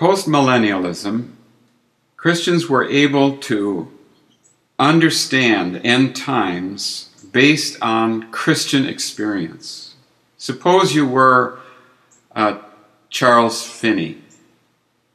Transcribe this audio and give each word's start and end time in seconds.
Postmillennialism, 0.00 1.32
Christians 2.16 2.70
were 2.70 2.88
able 2.88 3.36
to 3.36 3.92
understand 4.78 5.78
end 5.84 6.16
times 6.16 7.10
based 7.32 7.76
on 7.82 8.30
Christian 8.30 8.86
experience. 8.86 9.96
Suppose 10.38 10.94
you 10.94 11.06
were 11.06 11.60
uh, 12.34 12.60
Charles 13.10 13.62
Finney 13.62 14.22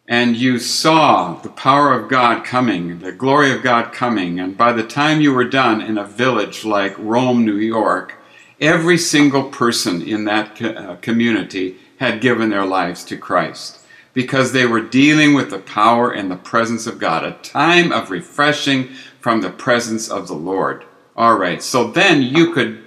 and 0.07 0.37
you 0.37 0.59
saw 0.59 1.33
the 1.33 1.49
power 1.49 1.99
of 1.99 2.07
God 2.07 2.45
coming, 2.45 2.99
the 2.99 3.11
glory 3.11 3.51
of 3.51 3.63
God 3.63 3.91
coming, 3.91 4.39
and 4.39 4.55
by 4.55 4.71
the 4.71 4.85
time 4.85 5.19
you 5.19 5.33
were 5.33 5.49
done 5.49 5.81
in 5.81 5.97
a 5.97 6.05
village 6.05 6.63
like 6.63 6.95
Rome, 6.99 7.43
New 7.43 7.57
York, 7.57 8.13
every 8.61 8.99
single 8.99 9.49
person 9.49 10.03
in 10.03 10.25
that 10.25 10.61
uh, 10.61 10.97
community 10.97 11.77
had 11.97 12.21
given 12.21 12.51
their 12.51 12.67
lives 12.67 13.03
to 13.05 13.17
Christ 13.17 13.79
because 14.15 14.51
they 14.51 14.65
were 14.65 14.81
dealing 14.81 15.35
with 15.35 15.51
the 15.51 15.59
power 15.59 16.11
and 16.11 16.31
the 16.31 16.35
presence 16.37 16.87
of 16.87 16.97
God, 16.97 17.23
a 17.23 17.33
time 17.43 17.91
of 17.91 18.09
refreshing 18.09 18.89
from 19.19 19.41
the 19.41 19.51
presence 19.51 20.09
of 20.09 20.27
the 20.27 20.33
Lord. 20.33 20.85
All 21.15 21.37
right, 21.37 21.61
so 21.61 21.91
then 21.91 22.23
you 22.23 22.53
could 22.53 22.83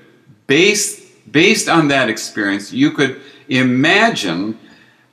base 0.48 1.06
based 1.30 1.68
on 1.68 1.88
that 1.88 2.08
experience, 2.08 2.72
you 2.72 2.90
could 2.90 3.20
imagine 3.48 4.58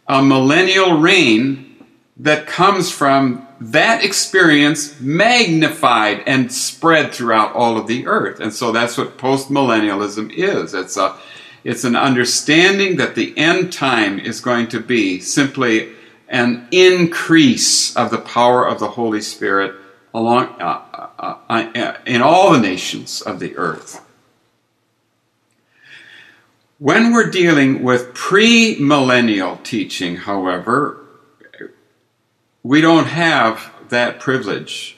a 0.07 0.23
millennial 0.23 0.97
reign 0.97 1.85
that 2.17 2.47
comes 2.47 2.91
from 2.91 3.45
that 3.59 4.03
experience 4.03 4.99
magnified 4.99 6.23
and 6.25 6.51
spread 6.51 7.13
throughout 7.13 7.53
all 7.53 7.77
of 7.77 7.87
the 7.87 8.05
earth. 8.07 8.39
And 8.39 8.53
so 8.53 8.71
that's 8.71 8.97
what 8.97 9.17
postmillennialism 9.17 10.31
is. 10.33 10.73
It's 10.73 10.97
a 10.97 11.17
it's 11.63 11.83
an 11.83 11.95
understanding 11.95 12.97
that 12.97 13.15
the 13.15 13.35
end 13.35 13.73
time 13.73 14.19
is 14.19 14.39
going 14.39 14.67
to 14.67 14.79
be 14.79 15.19
simply 15.19 15.93
an 16.27 16.67
increase 16.71 17.95
of 17.95 18.11
the 18.11 18.17
power 18.17 18.67
of 18.67 18.79
the 18.79 18.89
Holy 18.89 19.21
Spirit 19.21 19.75
along 20.13 20.47
uh, 20.61 20.81
uh, 21.19 21.37
uh, 21.49 21.97
in 22.05 22.21
all 22.21 22.53
the 22.53 22.59
nations 22.59 23.21
of 23.21 23.39
the 23.39 23.55
earth. 23.57 24.01
When 26.77 27.13
we're 27.13 27.29
dealing 27.29 27.83
with 27.83 28.13
premillennial 28.13 29.63
teaching, 29.63 30.17
however, 30.17 31.05
we 32.63 32.81
don't 32.81 33.07
have 33.07 33.71
that 33.89 34.19
privilege. 34.19 34.97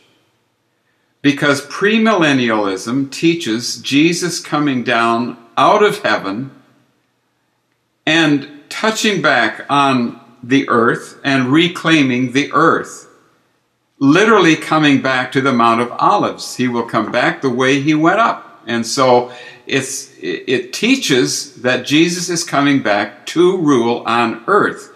Because 1.21 1.65
premillennialism 1.65 3.11
teaches 3.11 3.81
Jesus 3.81 4.39
coming 4.39 4.83
down 4.83 5.37
out 5.57 5.83
of 5.83 5.99
heaven 5.99 6.51
and 8.05 8.63
touching 8.69 9.21
back 9.21 9.65
on 9.69 10.19
the 10.43 10.67
earth 10.69 11.19
and 11.23 11.51
reclaiming 11.51 12.31
the 12.31 12.51
earth. 12.53 13.07
Literally 13.99 14.55
coming 14.55 15.01
back 15.01 15.31
to 15.31 15.41
the 15.41 15.53
Mount 15.53 15.81
of 15.81 15.91
Olives. 15.93 16.55
He 16.55 16.67
will 16.67 16.85
come 16.85 17.11
back 17.11 17.41
the 17.41 17.49
way 17.49 17.81
he 17.81 17.93
went 17.93 18.19
up. 18.19 18.61
And 18.67 18.85
so 18.85 19.31
it's, 19.65 20.13
it 20.21 20.73
teaches 20.73 21.61
that 21.61 21.85
Jesus 21.85 22.29
is 22.29 22.43
coming 22.43 22.83
back 22.83 23.25
to 23.27 23.57
rule 23.57 24.03
on 24.05 24.43
earth. 24.47 24.93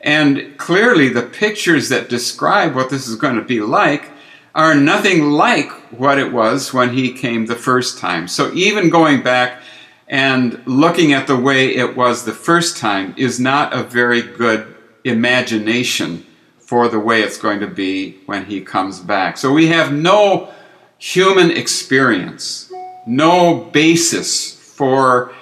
And 0.00 0.56
clearly, 0.58 1.08
the 1.08 1.22
pictures 1.22 1.88
that 1.88 2.10
describe 2.10 2.74
what 2.74 2.90
this 2.90 3.08
is 3.08 3.16
going 3.16 3.36
to 3.36 3.42
be 3.42 3.60
like 3.60 4.10
are 4.54 4.74
nothing 4.74 5.30
like 5.30 5.70
what 5.90 6.18
it 6.18 6.30
was 6.30 6.72
when 6.72 6.92
he 6.92 7.12
came 7.12 7.46
the 7.46 7.56
first 7.56 7.98
time. 7.98 8.28
So, 8.28 8.52
even 8.52 8.90
going 8.90 9.22
back 9.22 9.62
and 10.06 10.62
looking 10.66 11.14
at 11.14 11.26
the 11.26 11.36
way 11.36 11.74
it 11.74 11.96
was 11.96 12.24
the 12.24 12.34
first 12.34 12.76
time 12.76 13.14
is 13.16 13.40
not 13.40 13.72
a 13.72 13.82
very 13.82 14.20
good 14.20 14.73
imagination 15.04 16.26
for 16.58 16.88
the 16.88 16.98
way 16.98 17.22
it's 17.22 17.38
going 17.38 17.60
to 17.60 17.66
be 17.66 18.18
when 18.26 18.46
he 18.46 18.60
comes 18.60 19.00
back. 19.00 19.36
So, 19.36 19.52
we 19.52 19.68
have 19.68 19.92
no 19.92 20.52
human 20.98 21.50
experience 21.50 22.72
no 23.06 23.56
basis 23.56 24.52
for 24.52 25.32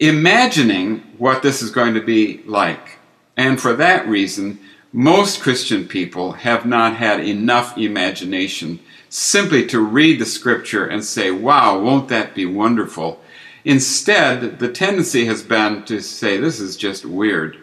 imagining 0.00 0.98
what 1.18 1.42
this 1.42 1.62
is 1.62 1.70
going 1.70 1.94
to 1.94 2.02
be 2.02 2.42
like. 2.44 2.98
And 3.36 3.60
for 3.60 3.72
that 3.74 4.06
reason, 4.08 4.58
most 4.92 5.40
Christian 5.40 5.86
people 5.86 6.32
have 6.32 6.66
not 6.66 6.96
had 6.96 7.20
enough 7.20 7.76
imagination 7.76 8.80
simply 9.08 9.66
to 9.66 9.80
read 9.80 10.18
the 10.18 10.26
scripture 10.26 10.86
and 10.86 11.04
say, 11.04 11.30
wow, 11.30 11.78
won't 11.78 12.08
that 12.08 12.34
be 12.34 12.46
wonderful? 12.46 13.20
Instead, 13.64 14.58
the 14.58 14.70
tendency 14.70 15.26
has 15.26 15.42
been 15.42 15.84
to 15.84 16.00
say, 16.00 16.36
this 16.36 16.60
is 16.60 16.76
just 16.76 17.04
weird, 17.04 17.58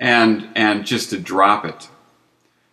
and, 0.00 0.48
and 0.56 0.84
just 0.84 1.10
to 1.10 1.18
drop 1.20 1.64
it. 1.64 1.88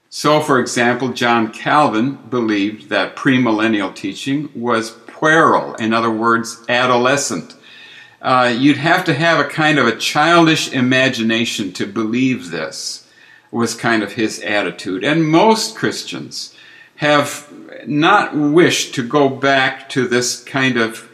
So, 0.09 0.39
for 0.39 0.59
example, 0.59 1.09
John 1.09 1.51
Calvin 1.51 2.15
believed 2.15 2.89
that 2.89 3.15
premillennial 3.15 3.93
teaching 3.93 4.49
was 4.55 4.91
puerile, 5.05 5.75
in 5.75 5.93
other 5.93 6.09
words, 6.09 6.63
adolescent. 6.69 7.55
Uh, 8.21 8.51
you'd 8.57 8.77
have 8.77 9.03
to 9.05 9.13
have 9.13 9.39
a 9.39 9.49
kind 9.49 9.77
of 9.77 9.85
a 9.85 9.97
childish 9.97 10.71
imagination 10.71 11.73
to 11.73 11.85
believe 11.85 12.49
this, 12.49 13.07
was 13.51 13.75
kind 13.75 14.01
of 14.01 14.13
his 14.13 14.39
attitude. 14.39 15.03
And 15.03 15.25
most 15.25 15.75
Christians 15.75 16.55
have 16.95 17.51
not 17.85 18.35
wished 18.35 18.95
to 18.95 19.07
go 19.07 19.29
back 19.29 19.89
to 19.89 20.07
this 20.07 20.44
kind 20.44 20.77
of 20.77 21.09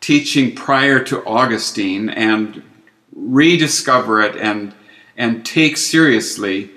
teaching 0.00 0.54
prior 0.54 1.02
to 1.04 1.24
Augustine 1.24 2.08
and 2.08 2.62
rediscover 3.14 4.20
it 4.20 4.36
and, 4.36 4.74
and 5.18 5.44
take 5.44 5.76
seriously 5.76 6.70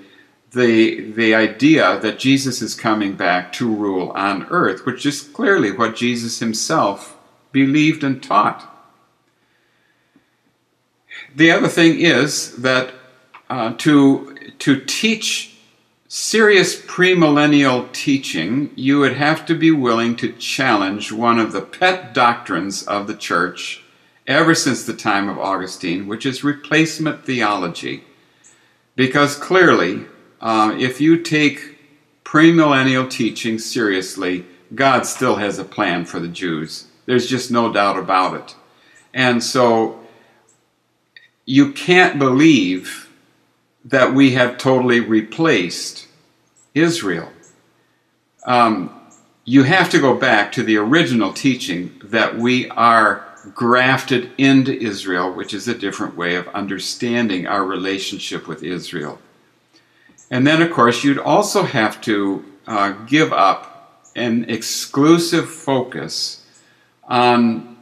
the, 0.50 1.12
the 1.12 1.34
idea 1.34 1.98
that 2.00 2.18
Jesus 2.18 2.60
is 2.60 2.74
coming 2.74 3.14
back 3.14 3.52
to 3.54 3.72
rule 3.72 4.10
on 4.10 4.46
earth, 4.50 4.84
which 4.84 5.06
is 5.06 5.22
clearly 5.22 5.72
what 5.72 5.96
Jesus 5.96 6.40
himself 6.40 7.16
believed 7.52 8.04
and 8.04 8.22
taught. 8.22 8.68
The 11.34 11.50
other 11.50 11.68
thing 11.68 12.00
is 12.00 12.56
that 12.56 12.92
uh, 13.48 13.74
to, 13.78 14.36
to 14.58 14.80
teach 14.84 15.56
serious 16.08 16.78
premillennial 16.78 17.90
teaching, 17.92 18.70
you 18.74 18.98
would 18.98 19.14
have 19.14 19.46
to 19.46 19.54
be 19.54 19.70
willing 19.70 20.16
to 20.16 20.32
challenge 20.32 21.12
one 21.12 21.38
of 21.38 21.52
the 21.52 21.62
pet 21.62 22.12
doctrines 22.12 22.82
of 22.82 23.06
the 23.06 23.16
church 23.16 23.82
ever 24.26 24.54
since 24.54 24.84
the 24.84 24.94
time 24.94 25.28
of 25.28 25.38
Augustine, 25.38 26.06
which 26.06 26.26
is 26.26 26.44
replacement 26.44 27.24
theology. 27.24 28.04
Because 28.94 29.36
clearly, 29.36 30.06
uh, 30.40 30.76
if 30.78 31.00
you 31.00 31.22
take 31.22 31.78
premillennial 32.24 33.10
teaching 33.10 33.58
seriously, 33.58 34.44
God 34.74 35.06
still 35.06 35.36
has 35.36 35.58
a 35.58 35.64
plan 35.64 36.04
for 36.04 36.18
the 36.20 36.28
Jews. 36.28 36.86
There's 37.06 37.26
just 37.26 37.50
no 37.50 37.72
doubt 37.72 37.98
about 37.98 38.34
it. 38.34 38.56
And 39.12 39.42
so 39.42 40.00
you 41.44 41.72
can't 41.72 42.18
believe 42.18 43.10
that 43.84 44.14
we 44.14 44.32
have 44.32 44.58
totally 44.58 45.00
replaced 45.00 46.06
Israel. 46.74 47.30
Um, 48.46 48.98
you 49.44 49.64
have 49.64 49.90
to 49.90 50.00
go 50.00 50.14
back 50.14 50.52
to 50.52 50.62
the 50.62 50.76
original 50.76 51.32
teaching 51.32 52.00
that 52.04 52.38
we 52.38 52.68
are 52.70 53.31
grafted 53.54 54.30
into 54.38 54.72
Israel, 54.72 55.32
which 55.32 55.52
is 55.52 55.68
a 55.68 55.74
different 55.74 56.16
way 56.16 56.36
of 56.36 56.48
understanding 56.48 57.46
our 57.46 57.64
relationship 57.64 58.46
with 58.46 58.62
Israel. 58.62 59.18
And 60.30 60.46
then, 60.46 60.62
of 60.62 60.70
course, 60.70 61.04
you'd 61.04 61.18
also 61.18 61.64
have 61.64 62.00
to 62.02 62.44
uh, 62.66 62.92
give 63.06 63.32
up 63.32 64.00
an 64.14 64.48
exclusive 64.48 65.48
focus 65.48 66.46
on 67.04 67.76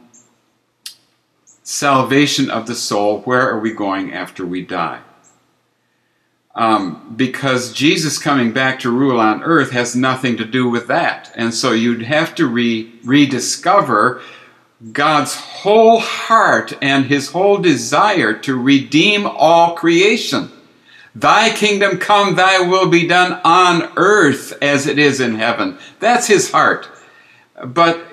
salvation 1.63 2.49
of 2.49 2.67
the 2.67 2.75
soul. 2.75 3.21
Where 3.21 3.49
are 3.49 3.59
we 3.59 3.71
going 3.71 4.13
after 4.13 4.45
we 4.45 4.63
die? 4.63 5.01
Um, 6.53 7.13
because 7.15 7.71
Jesus 7.71 8.17
coming 8.17 8.51
back 8.51 8.79
to 8.81 8.91
rule 8.91 9.19
on 9.19 9.43
earth 9.43 9.71
has 9.71 9.95
nothing 9.95 10.35
to 10.37 10.43
do 10.43 10.69
with 10.69 10.87
that. 10.87 11.31
And 11.35 11.53
so 11.53 11.71
you'd 11.71 12.01
have 12.01 12.35
to 12.35 12.47
re- 12.47 12.91
rediscover 13.05 14.21
God's 14.91 15.35
whole 15.35 15.99
heart 15.99 16.73
and 16.81 17.05
his 17.05 17.31
whole 17.31 17.57
desire 17.59 18.33
to 18.33 18.59
redeem 18.59 19.27
all 19.27 19.75
creation. 19.75 20.51
Thy 21.13 21.53
kingdom 21.53 21.97
come, 21.99 22.35
thy 22.35 22.61
will 22.61 22.87
be 22.87 23.07
done 23.07 23.39
on 23.43 23.91
earth 23.95 24.57
as 24.61 24.87
it 24.87 24.97
is 24.97 25.19
in 25.19 25.35
heaven. 25.35 25.77
That's 25.99 26.27
his 26.27 26.51
heart. 26.51 26.87
But 27.63 28.07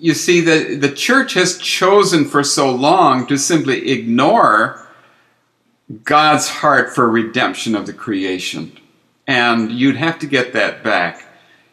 you 0.00 0.14
see, 0.14 0.40
the, 0.40 0.76
the 0.76 0.90
church 0.90 1.34
has 1.34 1.58
chosen 1.58 2.24
for 2.24 2.42
so 2.42 2.74
long 2.74 3.26
to 3.26 3.36
simply 3.36 3.90
ignore 3.90 4.86
God's 6.04 6.48
heart 6.48 6.94
for 6.94 7.08
redemption 7.08 7.74
of 7.74 7.86
the 7.86 7.92
creation. 7.92 8.72
And 9.26 9.70
you'd 9.70 9.96
have 9.96 10.18
to 10.20 10.26
get 10.26 10.52
that 10.54 10.82
back 10.82 11.24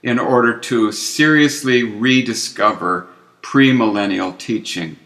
in 0.04 0.20
order 0.20 0.60
to 0.60 0.92
seriously 0.92 1.84
rediscover 1.84 3.08
premillennial 3.46 4.36
teaching. 4.40 4.98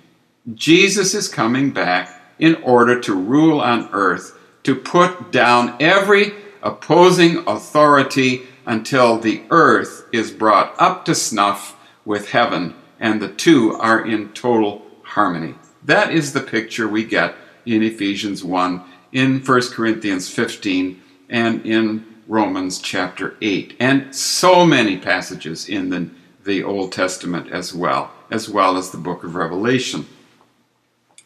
Jesus 0.55 1.13
is 1.13 1.27
coming 1.27 1.71
back 1.71 2.09
in 2.39 2.55
order 2.63 2.97
to 3.01 3.13
rule 3.13 3.59
on 3.59 3.89
earth 3.91 4.39
to 4.63 4.73
put 4.73 5.29
down 5.29 5.75
every 5.81 6.31
opposing 6.63 7.37
authority 7.45 8.43
until 8.65 9.19
the 9.19 9.43
earth 9.49 10.05
is 10.13 10.31
brought 10.31 10.73
up 10.79 11.03
to 11.03 11.13
snuff 11.13 11.75
with 12.05 12.29
heaven 12.29 12.73
and 12.97 13.21
the 13.21 13.27
two 13.27 13.73
are 13.73 14.07
in 14.07 14.29
total 14.29 14.85
harmony. 15.03 15.55
That 15.83 16.13
is 16.13 16.31
the 16.31 16.39
picture 16.39 16.87
we 16.87 17.03
get 17.03 17.35
in 17.65 17.83
Ephesians 17.83 18.41
1, 18.41 18.81
in 19.11 19.41
1 19.41 19.61
Corinthians 19.73 20.29
15, 20.29 21.01
and 21.29 21.65
in 21.65 22.05
Romans 22.25 22.79
chapter 22.79 23.35
8, 23.41 23.75
and 23.79 24.15
so 24.15 24.65
many 24.65 24.97
passages 24.97 25.67
in 25.67 25.89
the, 25.89 26.09
the 26.49 26.63
Old 26.63 26.91
Testament 26.91 27.51
as 27.51 27.73
well, 27.73 28.11
as 28.31 28.49
well 28.49 28.75
as 28.75 28.89
the 28.89 28.97
book 28.97 29.23
of 29.23 29.35
Revelation. 29.35 30.07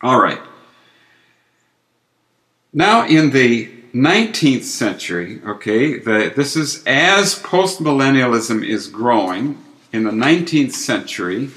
All 0.02 0.22
right. 0.22 0.42
Now, 2.74 3.08
in 3.08 3.31
the 3.31 3.72
19th 3.94 4.64
century, 4.64 5.42
okay, 5.46 5.98
the, 5.98 6.34
this 6.36 6.56
is 6.56 6.84
as 6.86 7.40
postmillennialism 7.40 8.68
is 8.68 8.88
growing, 8.88 9.64
in 9.94 10.04
the 10.04 10.12
19th 10.12 10.74
century, 10.74 11.50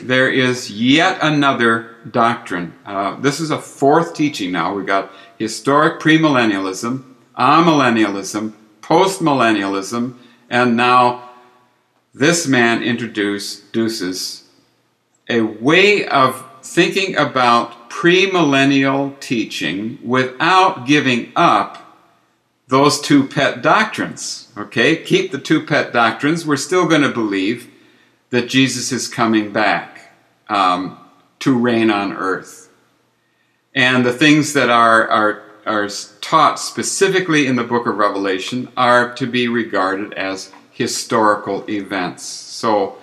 there 0.00 0.30
is 0.30 0.70
yet 0.70 1.18
another 1.20 1.96
doctrine. 2.10 2.72
Uh, 2.86 3.20
this 3.20 3.40
is 3.40 3.50
a 3.50 3.60
fourth 3.60 4.14
teaching 4.14 4.52
now. 4.52 4.74
We've 4.74 4.86
got 4.86 5.12
historic 5.36 6.00
premillennialism, 6.00 7.04
amillennialism, 7.36 8.54
postmillennialism, 8.80 10.16
and 10.48 10.76
now 10.76 11.31
this 12.14 12.46
man 12.46 12.82
introduces 12.82 14.44
a 15.28 15.40
way 15.40 16.06
of 16.06 16.44
thinking 16.62 17.16
about 17.16 17.90
premillennial 17.90 19.18
teaching 19.20 19.98
without 20.02 20.86
giving 20.86 21.32
up 21.36 21.78
those 22.68 23.00
two 23.00 23.26
pet 23.26 23.62
doctrines. 23.62 24.52
Okay, 24.56 24.96
keep 24.96 25.30
the 25.30 25.38
two 25.38 25.64
pet 25.64 25.92
doctrines. 25.92 26.46
We're 26.46 26.56
still 26.56 26.86
going 26.86 27.02
to 27.02 27.10
believe 27.10 27.70
that 28.30 28.48
Jesus 28.48 28.92
is 28.92 29.08
coming 29.08 29.52
back 29.52 30.12
um, 30.48 30.98
to 31.40 31.58
reign 31.58 31.90
on 31.90 32.12
earth. 32.12 32.70
And 33.74 34.04
the 34.04 34.12
things 34.12 34.52
that 34.52 34.70
are, 34.70 35.08
are, 35.08 35.42
are 35.66 35.88
taught 36.20 36.58
specifically 36.58 37.46
in 37.46 37.56
the 37.56 37.64
book 37.64 37.86
of 37.86 37.96
Revelation 37.96 38.68
are 38.76 39.14
to 39.14 39.26
be 39.26 39.48
regarded 39.48 40.12
as 40.14 40.52
historical 40.72 41.68
events. 41.68 42.22
So, 42.22 42.98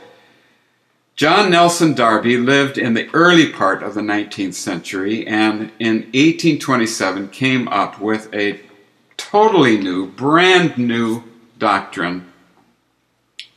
John 1.16 1.52
Nelson 1.52 1.94
Darby 1.94 2.38
lived 2.38 2.78
in 2.78 2.94
the 2.94 3.10
early 3.14 3.52
part 3.52 3.84
of 3.84 3.94
the 3.94 4.02
19th 4.02 4.54
century 4.54 5.28
and 5.28 5.72
in 5.78 5.96
1827 6.14 7.28
came 7.28 7.68
up 7.68 8.00
with 8.00 8.34
a 8.34 8.62
totally 9.18 9.78
new, 9.78 10.08
brand 10.08 10.78
new 10.78 11.24
doctrine 11.58 12.32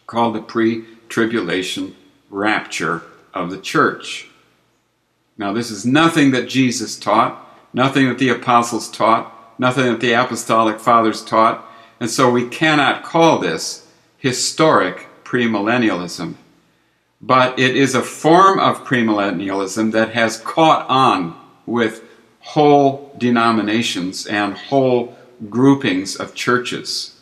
called 0.09 0.35
the 0.35 0.43
pre 0.43 0.85
tribulation 1.09 1.95
rapture 2.31 3.03
of 3.33 3.51
the 3.51 3.59
church. 3.59 4.29
Now, 5.39 5.53
this 5.53 5.71
is 5.71 5.87
nothing 5.87 6.33
that 6.33 6.49
Jesus 6.49 6.99
taught, 6.99 7.49
nothing 7.73 8.09
that 8.09 8.19
the 8.19 8.29
apostles 8.29 8.91
taught, 8.91 9.33
nothing 9.59 9.87
that 9.87 10.01
the 10.01 10.13
apostolic 10.13 10.81
fathers 10.81 11.25
taught, 11.25 11.65
and 12.01 12.11
so 12.11 12.29
we 12.31 12.49
cannot 12.49 13.05
call 13.05 13.39
this 13.39 13.87
historic 14.23 15.09
premillennialism 15.25 16.35
but 17.23 17.57
it 17.57 17.77
is 17.77 17.95
a 17.95 18.03
form 18.03 18.59
of 18.59 18.85
premillennialism 18.85 19.93
that 19.93 20.11
has 20.11 20.39
caught 20.39 20.85
on 20.89 21.39
with 21.67 22.03
whole 22.41 23.15
denominations 23.17 24.27
and 24.27 24.55
whole 24.55 25.17
groupings 25.49 26.17
of 26.17 26.35
churches. 26.35 27.21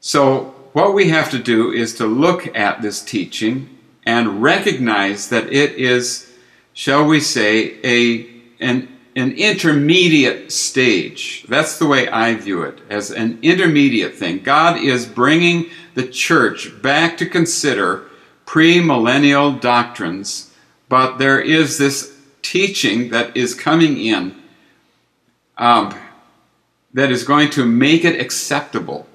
So, 0.00 0.54
what 0.72 0.92
we 0.92 1.08
have 1.08 1.30
to 1.30 1.38
do 1.38 1.72
is 1.72 1.94
to 1.94 2.06
look 2.06 2.54
at 2.54 2.82
this 2.82 3.02
teaching 3.02 3.78
and 4.04 4.42
recognize 4.42 5.30
that 5.30 5.50
it 5.52 5.72
is, 5.76 6.30
shall 6.74 7.06
we 7.06 7.20
say, 7.20 7.78
a, 7.82 8.28
an, 8.60 8.95
an 9.16 9.32
intermediate 9.32 10.52
stage. 10.52 11.46
That's 11.48 11.78
the 11.78 11.86
way 11.86 12.06
I 12.06 12.34
view 12.34 12.62
it, 12.62 12.78
as 12.90 13.10
an 13.10 13.38
intermediate 13.40 14.14
thing. 14.14 14.42
God 14.42 14.78
is 14.78 15.06
bringing 15.06 15.70
the 15.94 16.06
church 16.06 16.82
back 16.82 17.16
to 17.16 17.26
consider 17.26 18.04
premillennial 18.44 19.58
doctrines, 19.58 20.52
but 20.90 21.16
there 21.16 21.40
is 21.40 21.78
this 21.78 22.14
teaching 22.42 23.08
that 23.08 23.34
is 23.34 23.54
coming 23.54 23.96
in 23.96 24.36
um, 25.56 25.94
that 26.92 27.10
is 27.10 27.24
going 27.24 27.48
to 27.50 27.64
make 27.64 28.04
it 28.04 28.20
acceptable 28.20 29.06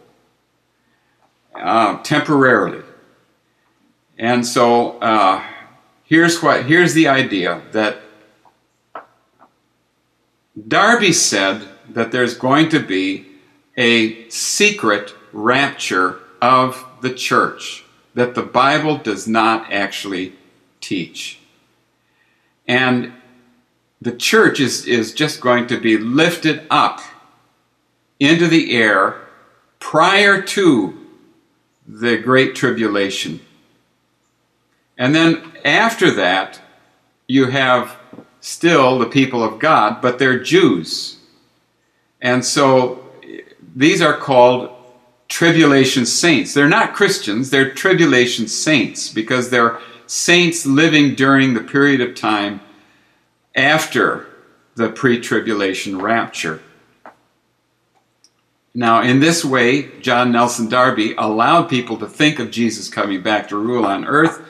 uh, 1.55 2.01
temporarily. 2.01 2.83
And 4.17 4.45
so 4.45 4.99
uh, 4.99 5.43
here's 6.03 6.41
what 6.41 6.65
here's 6.65 6.93
the 6.95 7.07
idea 7.07 7.61
that 7.71 8.01
Darby 10.67 11.13
said 11.13 11.67
that 11.89 12.11
there's 12.11 12.37
going 12.37 12.69
to 12.69 12.79
be 12.79 13.27
a 13.77 14.27
secret 14.29 15.13
rapture 15.31 16.19
of 16.41 16.85
the 17.01 17.13
church 17.13 17.85
that 18.13 18.35
the 18.35 18.41
Bible 18.41 18.97
does 18.97 19.27
not 19.27 19.71
actually 19.71 20.33
teach. 20.81 21.39
And 22.67 23.13
the 24.01 24.11
church 24.11 24.59
is, 24.59 24.85
is 24.85 25.13
just 25.13 25.41
going 25.41 25.67
to 25.67 25.79
be 25.79 25.97
lifted 25.97 26.65
up 26.69 26.99
into 28.19 28.47
the 28.47 28.75
air 28.75 29.21
prior 29.79 30.41
to 30.41 30.97
the 31.87 32.17
Great 32.17 32.55
Tribulation. 32.55 33.39
And 34.97 35.15
then 35.15 35.51
after 35.63 36.11
that, 36.11 36.61
you 37.27 37.47
have 37.47 37.97
still 38.41 38.99
the 38.99 39.05
people 39.05 39.43
of 39.43 39.59
God, 39.59 40.01
but 40.01 40.19
they're 40.19 40.39
Jews. 40.39 41.17
And 42.19 42.43
so 42.43 43.07
these 43.75 44.01
are 44.01 44.17
called 44.17 44.69
tribulation 45.29 46.05
saints. 46.05 46.53
They're 46.53 46.67
not 46.67 46.93
Christians, 46.93 47.49
they're 47.49 47.71
tribulation 47.71 48.47
saints 48.47 49.11
because 49.11 49.49
they're 49.49 49.79
saints 50.05 50.65
living 50.65 51.15
during 51.15 51.53
the 51.53 51.61
period 51.61 52.01
of 52.01 52.15
time 52.15 52.59
after 53.55 54.27
the 54.75 54.89
pre 54.89 55.19
tribulation 55.21 55.99
rapture. 55.99 56.61
Now, 58.73 59.01
in 59.01 59.19
this 59.19 59.43
way, 59.43 59.99
John 59.99 60.31
Nelson 60.31 60.69
Darby 60.69 61.13
allowed 61.17 61.69
people 61.69 61.97
to 61.97 62.07
think 62.07 62.39
of 62.39 62.51
Jesus 62.51 62.87
coming 62.87 63.21
back 63.21 63.49
to 63.49 63.57
rule 63.57 63.85
on 63.85 64.05
earth. 64.05 64.41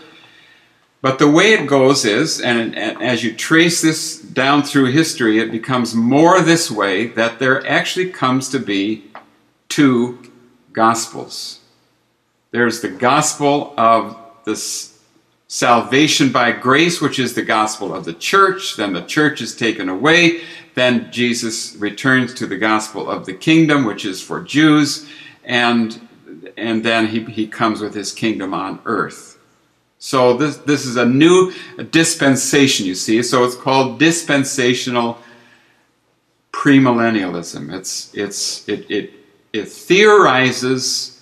But 1.01 1.17
the 1.17 1.29
way 1.29 1.53
it 1.53 1.67
goes 1.67 2.05
is, 2.05 2.39
and, 2.39 2.75
and, 2.75 3.01
as 3.01 3.23
you 3.23 3.33
trace 3.33 3.81
this 3.81 4.19
down 4.19 4.61
through 4.61 4.91
history, 4.91 5.39
it 5.39 5.51
becomes 5.51 5.95
more 5.95 6.41
this 6.41 6.69
way 6.69 7.07
that 7.07 7.39
there 7.39 7.67
actually 7.67 8.11
comes 8.11 8.49
to 8.49 8.59
be 8.59 9.05
two 9.67 10.19
Gospels. 10.73 11.59
There's 12.51 12.81
the 12.81 12.89
gospel 12.89 13.73
of 13.77 14.15
this 14.45 14.99
salvation 15.47 16.31
by 16.31 16.53
grace, 16.53 17.01
which 17.01 17.19
is 17.19 17.33
the 17.33 17.41
gospel 17.41 17.93
of 17.93 18.05
the 18.05 18.13
church. 18.13 18.77
Then 18.77 18.93
the 18.93 19.03
church 19.03 19.41
is 19.41 19.55
taken 19.55 19.89
away. 19.89 20.41
Then 20.75 21.11
Jesus 21.11 21.75
returns 21.75 22.33
to 22.35 22.47
the 22.47 22.57
gospel 22.57 23.09
of 23.09 23.25
the 23.25 23.33
kingdom, 23.33 23.83
which 23.85 24.05
is 24.05 24.21
for 24.21 24.41
Jews. 24.41 25.09
And, 25.43 26.07
and 26.55 26.85
then 26.85 27.07
he, 27.07 27.25
he 27.25 27.47
comes 27.47 27.81
with 27.81 27.93
his 27.93 28.13
kingdom 28.13 28.53
on 28.53 28.79
earth. 28.85 29.37
So 30.01 30.35
this, 30.35 30.57
this 30.57 30.85
is 30.85 30.97
a 30.97 31.05
new 31.05 31.53
dispensation, 31.91 32.85
you 32.85 32.95
see. 32.95 33.23
So 33.23 33.45
it's 33.45 33.55
called 33.55 33.99
dispensational 33.99 35.17
premillennialism. 36.51 37.73
It's, 37.73 38.13
it's, 38.13 38.67
it, 38.67 38.91
it 38.91 39.13
it 39.53 39.67
theorizes 39.67 41.21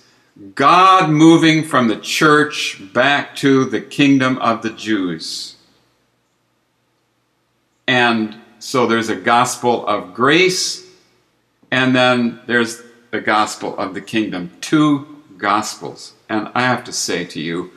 God 0.55 1.09
moving 1.09 1.63
from 1.63 1.87
the 1.87 1.97
church 1.97 2.81
back 2.93 3.35
to 3.37 3.65
the 3.65 3.81
kingdom 3.81 4.37
of 4.37 4.61
the 4.61 4.69
Jews. 4.69 5.55
And 7.87 8.35
so 8.59 8.85
there's 8.85 9.09
a 9.09 9.15
gospel 9.15 9.85
of 9.87 10.13
grace, 10.13 10.85
and 11.71 11.95
then 11.95 12.39
there's 12.45 12.81
the 13.09 13.21
gospel 13.21 13.77
of 13.77 13.95
the 13.95 14.01
kingdom. 14.01 14.51
Two 14.61 15.23
gospels. 15.37 16.13
And 16.29 16.49
I 16.53 16.61
have 16.61 16.83
to 16.83 16.93
say 16.93 17.25
to 17.25 17.41
you, 17.41 17.71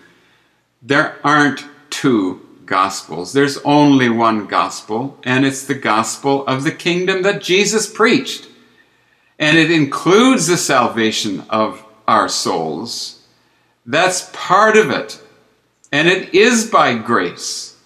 there 0.83 1.19
aren't 1.25 1.65
two 1.91 2.47
gospels. 2.67 3.33
There's 3.33 3.59
only 3.59 4.09
one 4.09 4.47
gospel, 4.47 5.19
and 5.23 5.47
it's 5.47 5.65
the 5.65 5.75
gospel 5.75 6.47
of 6.47 6.65
the 6.65 6.73
kingdom 6.73 7.23
that 7.23 7.43
Jesus 7.43 7.93
preached 7.93 8.49
and 9.43 9.59
it 9.59 9.73
includes 9.73 10.47
the 10.47 10.57
salvation 10.57 11.45
of 11.51 11.85
our 12.07 12.29
souls. 12.29 13.27
That's 13.85 14.31
part 14.33 14.77
of 14.77 14.89
it. 14.89 15.21
And 15.91 16.07
it 16.07 16.33
is 16.33 16.71
by 16.71 16.95
grace. 16.95 17.77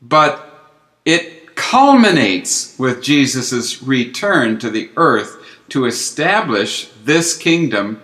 But 0.00 0.72
it 1.04 1.56
culminates 1.56 2.78
with 2.78 3.02
Jesus' 3.02 3.82
return 3.82 4.58
to 4.60 4.70
the 4.70 4.88
earth 4.96 5.36
to 5.68 5.84
establish 5.84 6.88
this 7.04 7.36
kingdom 7.36 8.00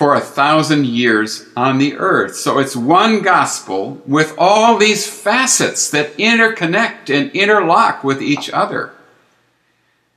for 0.00 0.14
a 0.14 0.20
thousand 0.20 0.86
years 0.86 1.46
on 1.54 1.76
the 1.76 1.94
earth. 1.98 2.34
So 2.34 2.58
it's 2.58 2.74
one 2.74 3.20
gospel 3.20 4.00
with 4.06 4.34
all 4.38 4.78
these 4.78 5.06
facets 5.06 5.90
that 5.90 6.16
interconnect 6.16 7.14
and 7.14 7.30
interlock 7.32 8.02
with 8.02 8.22
each 8.22 8.48
other. 8.48 8.94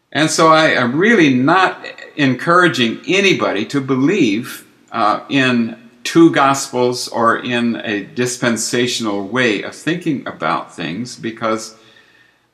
And 0.10 0.30
so 0.30 0.48
I 0.48 0.68
am 0.68 0.98
really 0.98 1.34
not 1.34 1.86
encouraging 2.16 3.02
anybody 3.06 3.66
to 3.66 3.82
believe 3.82 4.66
uh, 4.94 5.26
in 5.28 5.90
two 6.06 6.32
gospels 6.32 7.10
or 7.10 7.40
in 7.40 7.76
a 7.84 8.06
dispensational 8.06 9.28
way 9.28 9.64
of 9.64 9.76
thinking 9.76 10.26
about 10.26 10.74
things 10.74 11.18
because 11.18 11.76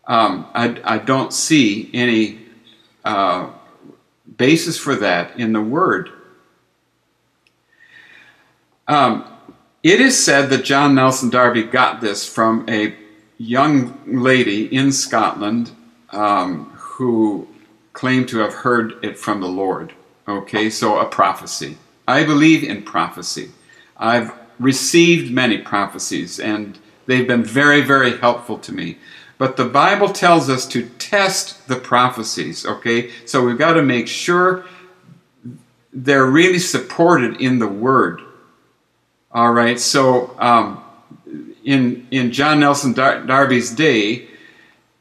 um, 0.07 0.47
I, 0.55 0.81
I, 0.83 0.97
don't 0.97 1.31
see 1.31 1.91
any 1.93 2.39
uh, 3.05 3.51
basis 4.35 4.79
for 4.79 4.95
that 4.95 5.39
in 5.39 5.53
the 5.53 5.61
Word. 5.61 6.09
Um, 8.89 9.23
it 9.83 10.01
is 10.01 10.21
said 10.21 10.49
that 10.49 10.65
John 10.65 10.95
Nelson 10.95 11.29
Darby 11.29 11.61
got 11.61 12.01
this 12.01 12.27
from 12.27 12.67
a 12.67 12.95
young 13.37 13.97
lady 14.07 14.65
in 14.75 14.91
Scotland 14.91 15.71
um, 16.09 16.71
who 16.75 17.47
claimed 17.93 18.27
to 18.29 18.39
have 18.39 18.53
heard 18.53 18.93
it 19.05 19.17
from 19.17 19.41
the 19.41 19.47
Lord. 19.47 19.93
Okay, 20.27 20.71
so 20.71 20.99
a 20.99 21.05
prophecy. 21.05 21.77
I 22.07 22.23
believe 22.23 22.63
in 22.63 22.81
prophecy. 22.81 23.51
I've 23.95 24.33
received 24.59 25.31
many 25.31 25.59
prophecies, 25.59 26.39
and 26.39 26.79
they've 27.05 27.27
been 27.27 27.43
very, 27.43 27.81
very 27.81 28.17
helpful 28.17 28.57
to 28.57 28.73
me. 28.73 28.97
But 29.37 29.55
the 29.55 29.65
Bible 29.65 30.09
tells 30.09 30.49
us 30.49 30.65
to 30.69 30.89
test 30.97 31.67
the 31.67 31.75
prophecies, 31.75 32.65
okay? 32.65 33.11
So 33.25 33.45
we've 33.45 33.57
got 33.57 33.73
to 33.73 33.83
make 33.83 34.07
sure 34.07 34.65
they're 35.93 36.25
really 36.25 36.59
supported 36.59 37.39
in 37.39 37.59
the 37.59 37.67
Word. 37.67 38.23
All 39.31 39.51
right, 39.51 39.79
so 39.79 40.35
um, 40.39 40.83
in, 41.63 42.07
in 42.09 42.31
John 42.31 42.59
Nelson 42.59 42.93
Dar- 42.93 43.25
Darby's 43.27 43.69
day, 43.69 44.27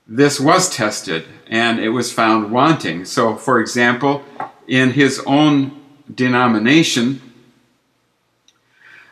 this 0.07 0.39
was 0.39 0.69
tested 0.69 1.25
and 1.47 1.81
it 1.81 1.89
was 1.89 2.13
found 2.13 2.51
wanting. 2.51 3.07
So, 3.07 3.37
for 3.37 3.59
example, 3.59 4.23
in 4.67 4.91
his 4.91 5.23
own 5.25 5.81
denomination, 6.15 7.23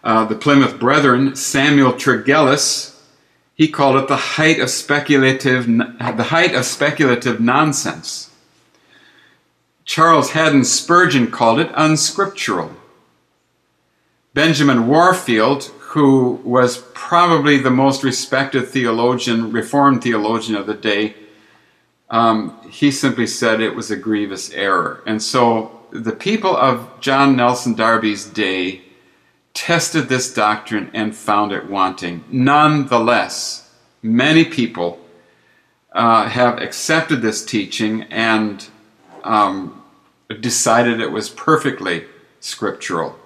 uh, 0.05 0.27
the 0.27 0.35
Plymouth 0.35 0.79
Brethren, 0.79 1.35
Samuel 1.35 1.95
Tregelles, 1.95 3.01
he 3.55 3.69
called 3.69 3.97
it 3.97 4.09
the 4.09 4.17
height 4.17 4.61
of 4.61 4.69
speculative, 4.69 5.67
the 5.67 6.27
height 6.29 6.55
of 6.55 6.67
speculative 6.67 7.41
nonsense. 7.41 8.31
Charles 9.87 10.33
Haddon 10.33 10.65
Spurgeon 10.65 11.31
called 11.31 11.59
it 11.59 11.71
unscriptural. 11.75 12.73
Benjamin 14.37 14.87
Warfield, 14.87 15.65
who 15.79 16.33
was 16.45 16.85
probably 16.93 17.57
the 17.57 17.71
most 17.71 18.05
respected 18.05 18.69
theologian, 18.69 19.51
Reformed 19.51 20.03
theologian 20.03 20.57
of 20.57 20.67
the 20.67 20.75
day, 20.75 21.15
um, 22.11 22.55
he 22.71 22.91
simply 22.91 23.27
said 23.27 23.63
it 23.63 23.75
was 23.75 23.91
a 23.91 23.97
grievous 23.97 24.53
error. 24.53 25.03
And 25.07 25.23
so 25.23 25.87
the 25.91 26.13
people 26.13 26.55
of 26.55 27.01
John 27.01 27.35
Nelson 27.35 27.75
Darby's 27.75 28.27
day 28.27 28.83
tested 29.55 30.11
this 30.11 30.35
doctrine 30.35 30.91
and 30.93 31.17
found 31.17 31.53
it 31.53 31.71
wanting. 31.71 32.23
Nonetheless, 32.31 33.75
many 34.03 34.45
people 34.45 34.99
uh, 35.93 36.29
have 36.29 36.59
accepted 36.59 37.23
this 37.23 37.43
teaching 37.43 38.03
and 38.11 38.69
um, 39.25 39.83
decided 40.41 41.01
it 41.01 41.11
was 41.11 41.31
perfectly 41.31 42.05
scriptural. 42.41 43.19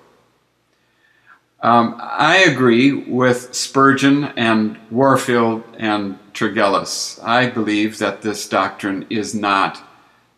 Um, 1.63 1.97
I 2.01 2.39
agree 2.39 2.93
with 2.93 3.55
Spurgeon 3.55 4.25
and 4.37 4.79
Warfield 4.91 5.63
and 5.79 6.19
Tregelles. 6.33 7.23
I 7.23 7.51
believe 7.51 7.99
that 7.99 8.23
this 8.23 8.49
doctrine 8.49 9.07
is 9.11 9.35
not 9.35 9.83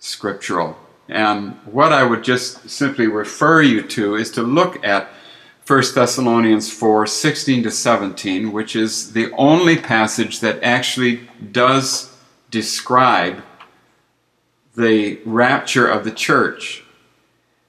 scriptural. 0.00 0.76
And 1.08 1.52
what 1.64 1.92
I 1.92 2.02
would 2.02 2.24
just 2.24 2.68
simply 2.68 3.06
refer 3.06 3.62
you 3.62 3.82
to 3.82 4.16
is 4.16 4.32
to 4.32 4.42
look 4.42 4.84
at 4.84 5.10
1 5.64 5.82
Thessalonians 5.94 6.72
4 6.72 7.06
16 7.06 7.62
to 7.62 7.70
17, 7.70 8.50
which 8.50 8.74
is 8.74 9.12
the 9.12 9.30
only 9.32 9.76
passage 9.76 10.40
that 10.40 10.62
actually 10.64 11.28
does 11.52 12.12
describe 12.50 13.42
the 14.74 15.20
rapture 15.24 15.86
of 15.86 16.04
the 16.04 16.10
church. 16.10 16.81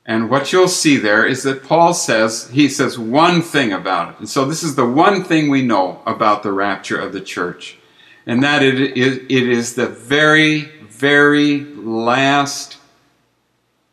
And 0.05 0.29
what 0.29 0.51
you'll 0.51 0.67
see 0.67 0.97
there 0.97 1.25
is 1.25 1.43
that 1.43 1.63
Paul 1.63 1.93
says, 1.93 2.49
he 2.49 2.67
says 2.67 2.99
one 2.99 3.41
thing 3.41 3.71
about 3.71 4.13
it. 4.13 4.19
And 4.19 4.29
so 4.29 4.45
this 4.45 4.61
is 4.61 4.75
the 4.75 4.85
one 4.85 5.23
thing 5.23 5.49
we 5.49 5.61
know 5.61 6.01
about 6.05 6.43
the 6.43 6.51
rapture 6.51 6.99
of 6.99 7.13
the 7.13 7.21
church. 7.21 7.77
And 8.25 8.43
that 8.43 8.61
it 8.61 8.97
is, 8.97 9.17
it 9.17 9.49
is 9.49 9.75
the 9.75 9.87
very, 9.87 10.61
very 10.89 11.61
last 11.61 12.77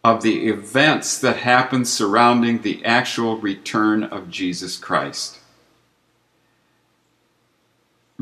of 0.02 0.22
the 0.22 0.48
events 0.48 1.18
that 1.18 1.36
happen 1.36 1.84
surrounding 1.84 2.62
the 2.62 2.84
actual 2.84 3.36
return 3.36 4.02
of 4.04 4.30
Jesus 4.30 4.76
Christ. 4.76 5.38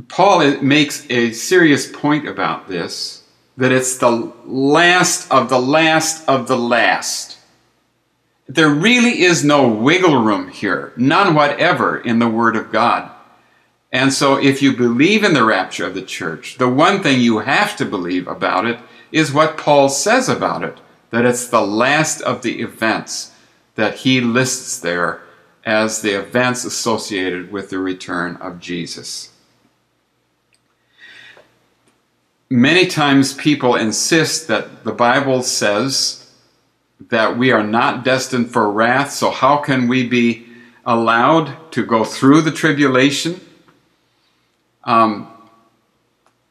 Paul 0.08 0.60
makes 0.60 1.08
a 1.10 1.32
serious 1.32 1.90
point 1.90 2.28
about 2.28 2.68
this 2.68 3.22
that 3.56 3.72
it's 3.72 3.98
the 3.98 4.32
last 4.44 5.30
of 5.32 5.48
the 5.48 5.58
last 5.60 6.28
of 6.28 6.46
the 6.46 6.56
last 6.56 7.37
there 8.48 8.70
really 8.70 9.20
is 9.20 9.44
no 9.44 9.68
wiggle 9.68 10.22
room 10.22 10.48
here, 10.48 10.92
none 10.96 11.34
whatever 11.34 11.98
in 11.98 12.18
the 12.18 12.28
Word 12.28 12.56
of 12.56 12.72
God. 12.72 13.10
And 13.92 14.12
so, 14.12 14.36
if 14.36 14.62
you 14.62 14.76
believe 14.76 15.22
in 15.22 15.34
the 15.34 15.44
rapture 15.44 15.86
of 15.86 15.94
the 15.94 16.02
church, 16.02 16.56
the 16.56 16.68
one 16.68 17.02
thing 17.02 17.20
you 17.20 17.38
have 17.40 17.76
to 17.76 17.84
believe 17.84 18.26
about 18.26 18.66
it 18.66 18.78
is 19.12 19.32
what 19.32 19.56
Paul 19.56 19.88
says 19.88 20.28
about 20.28 20.62
it 20.64 20.78
that 21.10 21.24
it's 21.24 21.48
the 21.48 21.62
last 21.62 22.20
of 22.22 22.42
the 22.42 22.60
events 22.60 23.32
that 23.76 23.94
he 23.96 24.20
lists 24.20 24.78
there 24.80 25.22
as 25.64 26.02
the 26.02 26.18
events 26.18 26.64
associated 26.64 27.50
with 27.50 27.70
the 27.70 27.78
return 27.78 28.36
of 28.36 28.60
Jesus. 28.60 29.30
Many 32.50 32.86
times 32.86 33.34
people 33.34 33.74
insist 33.74 34.48
that 34.48 34.84
the 34.84 34.92
Bible 34.92 35.42
says 35.42 36.27
that 37.08 37.38
we 37.38 37.52
are 37.52 37.62
not 37.62 38.04
destined 38.04 38.50
for 38.50 38.70
wrath, 38.70 39.12
so 39.12 39.30
how 39.30 39.58
can 39.58 39.88
we 39.88 40.06
be 40.06 40.46
allowed 40.84 41.72
to 41.72 41.84
go 41.84 42.04
through 42.04 42.42
the 42.42 42.50
tribulation? 42.50 43.40
Um, 44.84 45.28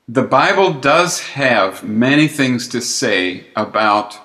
the 0.07 0.23
Bible 0.23 0.73
does 0.73 1.19
have 1.21 1.83
many 1.83 2.27
things 2.27 2.67
to 2.69 2.81
say 2.81 3.47
about 3.55 4.19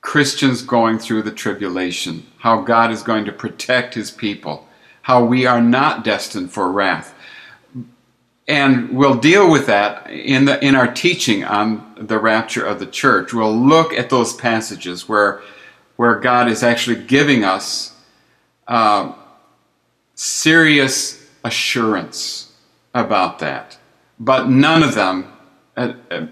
Christians 0.00 0.62
going 0.62 0.98
through 0.98 1.22
the 1.22 1.32
tribulation, 1.32 2.26
how 2.38 2.62
God 2.62 2.90
is 2.90 3.02
going 3.02 3.26
to 3.26 3.32
protect 3.32 3.94
his 3.94 4.10
people, 4.10 4.66
how 5.02 5.24
we 5.24 5.44
are 5.44 5.60
not 5.60 6.04
destined 6.04 6.52
for 6.52 6.72
wrath 6.72 7.14
and 8.48 8.88
we'll 8.96 9.14
deal 9.14 9.50
with 9.50 9.66
that 9.66 10.10
in 10.10 10.46
the 10.46 10.64
in 10.64 10.74
our 10.74 10.90
teaching 10.92 11.44
on 11.44 11.94
the 12.00 12.18
rapture 12.18 12.64
of 12.64 12.78
the 12.78 12.86
church. 12.86 13.34
We'll 13.34 13.54
look 13.54 13.92
at 13.92 14.08
those 14.08 14.32
passages 14.32 15.08
where 15.08 15.42
where 15.96 16.14
God 16.18 16.48
is 16.48 16.62
actually 16.62 17.04
giving 17.04 17.44
us 17.44 17.94
uh, 18.66 19.12
serious 20.14 21.28
assurance 21.44 22.52
about 22.94 23.38
that, 23.40 23.76
but 24.18 24.48
none 24.48 24.82
of 24.82 24.94
them 24.94 25.30
uh, 25.76 25.92
uh, 26.10 26.26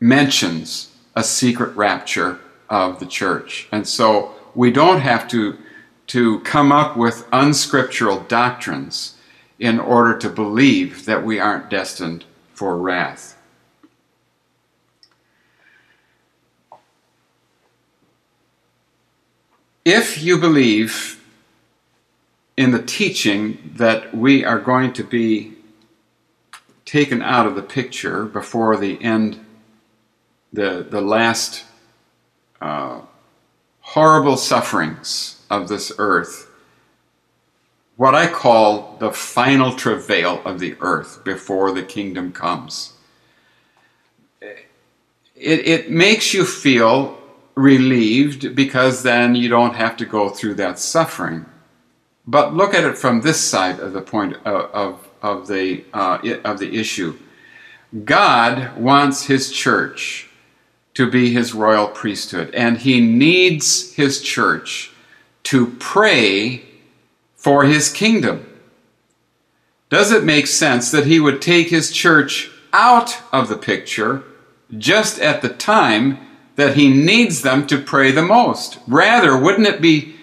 mentions 0.00 0.96
a 1.14 1.22
secret 1.22 1.76
rapture 1.76 2.38
of 2.70 2.98
the 2.98 3.06
church, 3.06 3.68
and 3.70 3.86
so 3.86 4.34
we 4.54 4.70
don't 4.70 5.00
have 5.00 5.28
to 5.28 5.58
to 6.06 6.40
come 6.40 6.72
up 6.72 6.96
with 6.96 7.26
unscriptural 7.30 8.20
doctrines 8.20 9.16
in 9.60 9.78
order 9.78 10.16
to 10.16 10.28
believe 10.30 11.04
that 11.04 11.22
we 11.22 11.38
aren't 11.38 11.68
destined 11.68 12.24
for 12.54 12.78
wrath. 12.78 13.36
If 19.84 20.22
you 20.22 20.38
believe 20.38 21.22
in 22.56 22.70
the 22.70 22.82
teaching 22.82 23.72
that 23.76 24.14
we 24.14 24.44
are 24.44 24.58
going 24.58 24.92
to 24.94 25.04
be 25.04 25.54
taken 26.84 27.22
out 27.22 27.46
of 27.46 27.54
the 27.54 27.62
picture 27.62 28.24
before 28.24 28.76
the 28.76 29.02
end, 29.02 29.44
the, 30.52 30.86
the 30.88 31.00
last 31.00 31.64
uh, 32.60 33.00
horrible 33.80 34.36
sufferings 34.36 35.42
of 35.50 35.68
this 35.68 35.92
earth, 35.98 36.49
what 38.00 38.14
I 38.14 38.28
call 38.28 38.96
the 38.98 39.12
final 39.12 39.74
travail 39.74 40.40
of 40.46 40.58
the 40.58 40.74
earth 40.80 41.22
before 41.22 41.70
the 41.70 41.82
kingdom 41.82 42.32
comes. 42.32 42.94
It, 44.40 45.68
it 45.68 45.90
makes 45.90 46.32
you 46.32 46.46
feel 46.46 47.18
relieved 47.54 48.56
because 48.56 49.02
then 49.02 49.34
you 49.34 49.50
don't 49.50 49.74
have 49.74 49.98
to 49.98 50.06
go 50.06 50.30
through 50.30 50.54
that 50.54 50.78
suffering. 50.78 51.44
But 52.26 52.54
look 52.54 52.72
at 52.72 52.84
it 52.84 52.96
from 52.96 53.20
this 53.20 53.38
side 53.38 53.78
of 53.80 53.92
the 53.92 54.00
point 54.00 54.36
of, 54.46 54.70
of, 54.70 55.08
of 55.20 55.46
the, 55.46 55.84
uh, 55.92 56.20
of 56.42 56.58
the 56.58 56.78
issue. 56.80 57.18
God 58.06 58.78
wants 58.78 59.26
his 59.26 59.52
church 59.52 60.30
to 60.94 61.10
be 61.10 61.34
his 61.34 61.52
royal 61.52 61.88
priesthood, 61.88 62.54
and 62.54 62.78
he 62.78 63.02
needs 63.02 63.92
his 63.92 64.22
church 64.22 64.90
to 65.42 65.66
pray 65.78 66.69
for 67.40 67.64
his 67.64 67.90
kingdom. 67.90 68.46
Does 69.88 70.12
it 70.12 70.24
make 70.24 70.46
sense 70.46 70.90
that 70.90 71.06
he 71.06 71.18
would 71.18 71.40
take 71.40 71.70
his 71.70 71.90
church 71.90 72.50
out 72.74 73.22
of 73.32 73.48
the 73.48 73.56
picture 73.56 74.22
just 74.76 75.18
at 75.18 75.40
the 75.40 75.48
time 75.48 76.18
that 76.56 76.76
he 76.76 76.90
needs 76.90 77.40
them 77.40 77.66
to 77.66 77.80
pray 77.80 78.12
the 78.12 78.22
most? 78.22 78.78
Rather, 78.86 79.36
wouldn't 79.38 79.66
it 79.66 79.80
be 79.80 80.16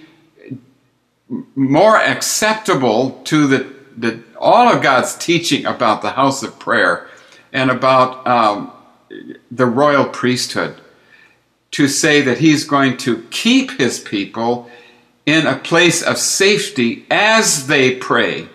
more 1.56 1.98
acceptable 1.98 3.20
to 3.24 3.48
the, 3.48 3.74
the 3.98 4.22
all 4.40 4.72
of 4.72 4.84
God's 4.84 5.16
teaching 5.18 5.66
about 5.66 6.04
the 6.04 6.12
house 6.12 6.44
of 6.44 6.60
prayer 6.60 7.10
and 7.52 7.72
about 7.72 8.28
um, 8.28 8.72
the 9.50 9.66
royal 9.66 10.06
priesthood 10.06 10.80
to 11.72 11.88
say 11.88 12.22
that 12.22 12.38
he's 12.38 12.64
going 12.64 12.96
to 12.98 13.24
keep 13.32 13.72
his 13.72 14.00
people 14.00 14.70
in 15.28 15.46
a 15.46 15.58
place 15.58 16.02
of 16.02 16.18
safety 16.18 17.06
as 17.12 17.68
they 17.68 17.94
pray 17.94 18.48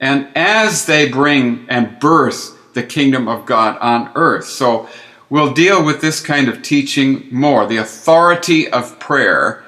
and 0.00 0.28
as 0.34 0.84
they 0.86 1.08
bring 1.08 1.64
and 1.68 1.98
birth 2.00 2.74
the 2.74 2.82
kingdom 2.82 3.28
of 3.28 3.46
God 3.46 3.78
on 3.78 4.10
earth. 4.16 4.44
So 4.44 4.88
we'll 5.30 5.54
deal 5.54 5.82
with 5.82 6.00
this 6.00 6.20
kind 6.20 6.48
of 6.48 6.62
teaching 6.62 7.28
more 7.30 7.64
the 7.64 7.76
authority 7.76 8.68
of 8.68 8.98
prayer 8.98 9.64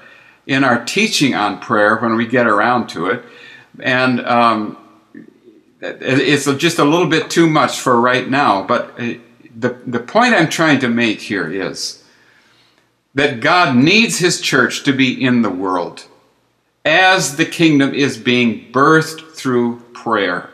in 0.47 0.65
our 0.65 0.85
teaching 0.85 1.33
on 1.33 1.61
prayer 1.61 1.97
when 1.97 2.17
we 2.17 2.27
get 2.27 2.47
around 2.47 2.89
to 2.89 3.07
it. 3.07 3.25
And 3.79 4.21
um, 4.27 4.77
it's 5.81 6.45
just 6.57 6.81
a 6.81 6.85
little 6.85 7.07
bit 7.07 7.31
too 7.31 7.47
much 7.47 7.79
for 7.79 8.01
right 8.01 8.29
now, 8.29 8.67
but 8.67 8.99
uh, 8.99 9.15
the, 9.55 9.81
the 9.87 10.01
point 10.01 10.35
I'm 10.35 10.49
trying 10.49 10.81
to 10.81 10.89
make 10.89 11.21
here 11.21 11.49
is 11.49 12.03
that 13.15 13.39
God 13.39 13.77
needs 13.77 14.19
His 14.19 14.41
church 14.41 14.83
to 14.85 14.93
be 14.93 15.25
in 15.25 15.43
the 15.43 15.51
world 15.51 16.07
as 16.89 17.37
the 17.37 17.45
kingdom 17.45 17.93
is 17.93 18.17
being 18.17 18.73
birthed 18.73 19.35
through 19.35 19.79
prayer. 19.93 20.49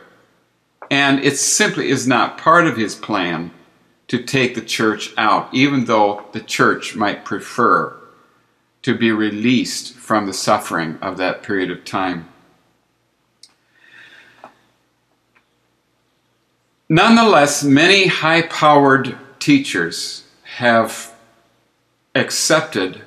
And 0.90 1.20
it 1.20 1.38
simply 1.38 1.88
is 1.90 2.08
not 2.08 2.38
part 2.38 2.66
of 2.66 2.76
his 2.76 2.96
plan 2.96 3.52
to 4.08 4.20
take 4.20 4.56
the 4.56 4.60
church 4.60 5.12
out, 5.16 5.48
even 5.54 5.84
though 5.84 6.26
the 6.32 6.40
church 6.40 6.96
might 6.96 7.24
prefer 7.24 7.96
to 8.82 8.98
be 8.98 9.12
released 9.12 9.94
from 9.94 10.26
the 10.26 10.32
suffering 10.32 10.98
of 11.00 11.16
that 11.18 11.42
period 11.44 11.70
of 11.70 11.84
time. 11.84 12.28
Nonetheless, 16.88 17.62
many 17.62 18.08
high 18.08 18.42
powered 18.42 19.16
teachers 19.38 20.24
have 20.56 21.14
accepted 22.14 23.02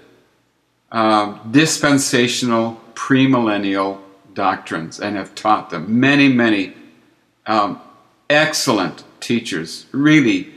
uh, 0.91 1.37
dispensational 1.51 2.81
premillennial 2.97 3.99
doctrines 4.33 4.99
and 4.99 5.15
have 5.15 5.35
taught 5.35 5.69
them. 5.69 5.99
Many, 5.99 6.29
many 6.29 6.73
um, 7.45 7.79
excellent 8.27 9.03
teachers, 9.19 9.85
really. 9.91 10.51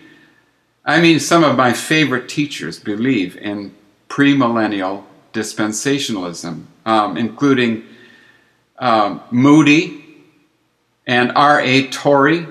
I 0.82 1.02
mean, 1.02 1.20
some 1.20 1.44
of 1.44 1.56
my 1.56 1.74
favorite 1.74 2.30
teachers 2.30 2.80
believe 2.80 3.36
in 3.36 3.74
premillennial 4.08 5.04
dispensationalism, 5.34 6.64
um, 6.86 7.18
including 7.18 7.84
um, 8.78 9.20
Moody 9.30 10.02
and 11.06 11.32
R.A. 11.36 11.88
Torrey 11.88 12.46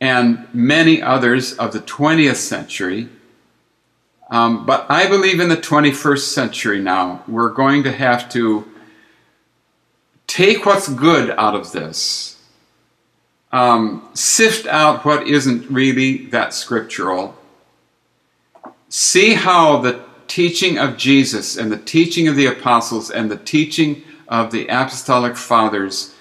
and 0.00 0.48
many 0.54 1.02
others 1.02 1.52
of 1.52 1.74
the 1.74 1.80
20th 1.80 2.36
century. 2.36 3.10
Um, 4.30 4.64
but 4.64 4.86
I 4.88 5.06
believe 5.06 5.38
in 5.38 5.50
the 5.50 5.58
21st 5.58 6.32
century 6.32 6.80
now, 6.80 7.22
we're 7.28 7.50
going 7.50 7.82
to 7.82 7.92
have 7.92 8.30
to 8.30 8.71
take 10.32 10.64
what's 10.64 10.88
good 10.88 11.28
out 11.32 11.54
of 11.54 11.72
this, 11.72 12.40
um, 13.52 14.08
sift 14.14 14.66
out 14.66 15.04
what 15.04 15.28
isn't 15.28 15.70
really 15.70 16.24
that 16.28 16.54
scriptural, 16.54 17.36
see 18.88 19.34
how 19.34 19.76
the 19.76 20.02
teaching 20.28 20.78
of 20.78 20.96
Jesus 20.96 21.58
and 21.58 21.70
the 21.70 21.76
teaching 21.76 22.28
of 22.28 22.36
the 22.36 22.46
apostles 22.46 23.10
and 23.10 23.30
the 23.30 23.36
teaching 23.36 24.02
of 24.26 24.50
the 24.50 24.66
apostolic 24.68 25.36
fathers 25.36 26.14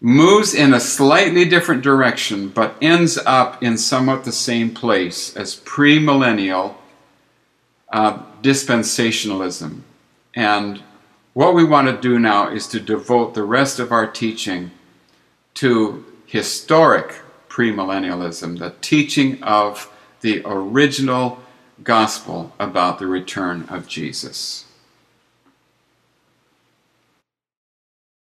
moves 0.00 0.54
in 0.54 0.72
a 0.72 0.80
slightly 0.80 1.44
different 1.44 1.82
direction 1.82 2.48
but 2.48 2.74
ends 2.80 3.18
up 3.26 3.62
in 3.62 3.76
somewhat 3.76 4.24
the 4.24 4.32
same 4.32 4.70
place 4.74 5.36
as 5.36 5.56
premillennial 5.56 6.74
uh, 7.92 8.22
dispensationalism. 8.40 9.82
And 10.34 10.82
what 11.34 11.54
we 11.54 11.64
want 11.64 11.88
to 11.88 12.00
do 12.00 12.18
now 12.18 12.48
is 12.48 12.66
to 12.68 12.80
devote 12.80 13.34
the 13.34 13.42
rest 13.42 13.78
of 13.78 13.92
our 13.92 14.06
teaching 14.06 14.70
to 15.54 16.04
historic 16.26 17.20
premillennialism, 17.48 18.58
the 18.58 18.74
teaching 18.80 19.42
of 19.42 19.92
the 20.20 20.42
original 20.44 21.40
gospel 21.82 22.52
about 22.58 22.98
the 22.98 23.06
return 23.06 23.66
of 23.68 23.86
Jesus. 23.86 24.63